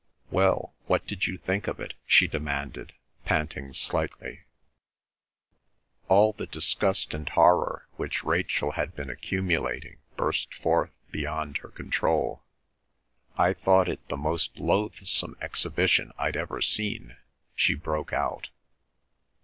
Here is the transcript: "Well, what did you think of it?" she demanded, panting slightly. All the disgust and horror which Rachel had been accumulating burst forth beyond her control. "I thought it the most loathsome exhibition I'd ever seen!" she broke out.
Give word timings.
"Well, 0.31 0.73
what 0.87 1.05
did 1.05 1.27
you 1.27 1.37
think 1.37 1.67
of 1.67 1.79
it?" 1.79 1.93
she 2.07 2.27
demanded, 2.27 2.93
panting 3.23 3.71
slightly. 3.73 4.45
All 6.07 6.33
the 6.33 6.47
disgust 6.47 7.13
and 7.13 7.29
horror 7.29 7.87
which 7.97 8.23
Rachel 8.23 8.71
had 8.71 8.95
been 8.95 9.11
accumulating 9.11 9.99
burst 10.17 10.55
forth 10.55 10.89
beyond 11.11 11.57
her 11.57 11.69
control. 11.69 12.41
"I 13.37 13.53
thought 13.53 13.87
it 13.87 13.99
the 14.07 14.17
most 14.17 14.57
loathsome 14.57 15.37
exhibition 15.39 16.13
I'd 16.17 16.35
ever 16.35 16.61
seen!" 16.63 17.15
she 17.55 17.75
broke 17.75 18.11
out. 18.11 18.49